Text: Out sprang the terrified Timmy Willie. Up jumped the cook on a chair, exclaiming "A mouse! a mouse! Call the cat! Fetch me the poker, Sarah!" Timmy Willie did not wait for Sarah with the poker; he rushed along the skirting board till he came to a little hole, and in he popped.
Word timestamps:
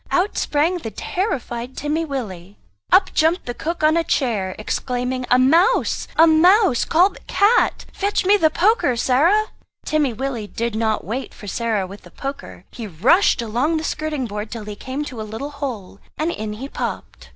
Out 0.09 0.35
sprang 0.35 0.79
the 0.79 0.89
terrified 0.89 1.77
Timmy 1.77 2.05
Willie. 2.05 2.57
Up 2.91 3.13
jumped 3.13 3.45
the 3.45 3.53
cook 3.53 3.83
on 3.83 3.95
a 3.95 4.03
chair, 4.03 4.55
exclaiming 4.57 5.27
"A 5.29 5.37
mouse! 5.37 6.07
a 6.17 6.25
mouse! 6.25 6.85
Call 6.85 7.09
the 7.11 7.19
cat! 7.27 7.85
Fetch 7.93 8.25
me 8.25 8.35
the 8.35 8.49
poker, 8.49 8.95
Sarah!" 8.95 9.49
Timmy 9.85 10.11
Willie 10.11 10.47
did 10.47 10.73
not 10.75 11.05
wait 11.05 11.35
for 11.35 11.45
Sarah 11.45 11.85
with 11.85 12.01
the 12.01 12.09
poker; 12.09 12.65
he 12.71 12.87
rushed 12.87 13.43
along 13.43 13.77
the 13.77 13.83
skirting 13.83 14.25
board 14.25 14.49
till 14.49 14.65
he 14.65 14.75
came 14.75 15.05
to 15.05 15.21
a 15.21 15.21
little 15.21 15.51
hole, 15.51 15.99
and 16.17 16.31
in 16.31 16.53
he 16.53 16.67
popped. 16.67 17.29